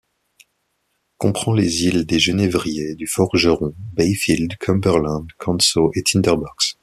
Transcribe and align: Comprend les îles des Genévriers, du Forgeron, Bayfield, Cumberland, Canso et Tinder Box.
Comprend 1.19 1.53
les 1.53 1.83
îles 1.83 2.07
des 2.07 2.17
Genévriers, 2.17 2.95
du 2.95 3.05
Forgeron, 3.05 3.75
Bayfield, 3.93 4.57
Cumberland, 4.57 5.27
Canso 5.37 5.91
et 5.93 6.01
Tinder 6.01 6.33
Box. 6.37 6.79